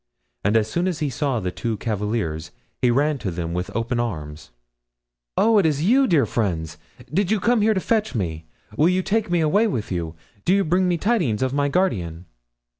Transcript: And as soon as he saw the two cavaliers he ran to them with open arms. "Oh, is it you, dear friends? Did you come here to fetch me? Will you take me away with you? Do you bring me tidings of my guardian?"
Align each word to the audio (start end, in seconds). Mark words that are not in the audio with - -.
And 0.43 0.57
as 0.57 0.67
soon 0.67 0.87
as 0.87 0.97
he 0.97 1.11
saw 1.11 1.39
the 1.39 1.51
two 1.51 1.77
cavaliers 1.77 2.49
he 2.81 2.89
ran 2.89 3.19
to 3.19 3.29
them 3.29 3.53
with 3.53 3.69
open 3.75 3.99
arms. 3.99 4.49
"Oh, 5.37 5.59
is 5.59 5.79
it 5.79 5.83
you, 5.83 6.07
dear 6.07 6.25
friends? 6.25 6.79
Did 7.13 7.29
you 7.29 7.39
come 7.39 7.61
here 7.61 7.75
to 7.75 7.79
fetch 7.79 8.15
me? 8.15 8.47
Will 8.75 8.89
you 8.89 9.03
take 9.03 9.29
me 9.29 9.41
away 9.41 9.67
with 9.67 9.91
you? 9.91 10.15
Do 10.43 10.55
you 10.55 10.63
bring 10.63 10.87
me 10.87 10.97
tidings 10.97 11.43
of 11.43 11.53
my 11.53 11.69
guardian?" 11.69 12.25